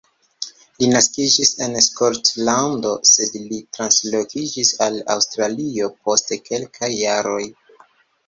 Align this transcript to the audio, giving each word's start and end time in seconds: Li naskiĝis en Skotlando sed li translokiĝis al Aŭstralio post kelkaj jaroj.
Li 0.83 0.87
naskiĝis 0.93 1.49
en 1.65 1.75
Skotlando 1.87 2.93
sed 3.09 3.35
li 3.51 3.59
translokiĝis 3.77 4.73
al 4.87 4.97
Aŭstralio 5.17 5.93
post 6.07 6.35
kelkaj 6.49 6.93
jaroj. 6.95 7.43